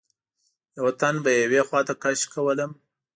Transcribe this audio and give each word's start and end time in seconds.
یوه 0.77 0.91
تن 0.99 1.15
به 1.23 1.31
یوې 1.43 1.61
خواته 1.67 1.93
کش 2.01 2.19
کولم. 2.33 2.71